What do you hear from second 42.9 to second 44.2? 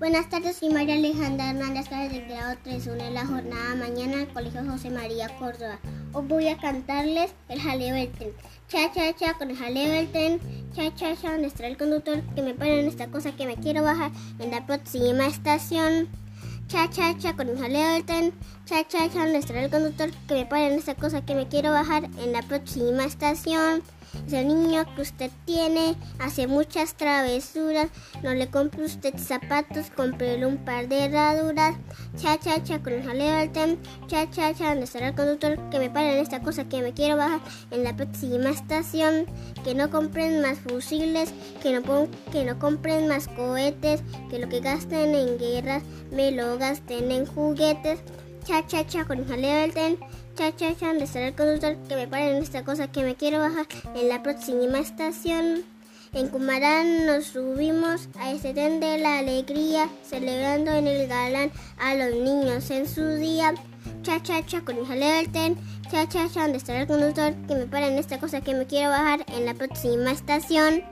más cohetes,